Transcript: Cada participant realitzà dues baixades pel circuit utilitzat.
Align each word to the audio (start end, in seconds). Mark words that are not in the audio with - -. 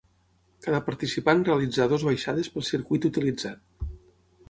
Cada 0.67 0.79
participant 0.87 1.45
realitzà 1.51 1.87
dues 1.93 2.07
baixades 2.09 2.53
pel 2.57 2.69
circuit 2.73 3.11
utilitzat. 3.15 3.89